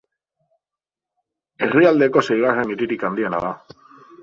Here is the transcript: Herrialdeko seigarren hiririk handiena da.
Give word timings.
Herrialdeko 1.67 2.25
seigarren 2.31 2.75
hiririk 2.77 3.07
handiena 3.13 3.45
da. 3.47 3.55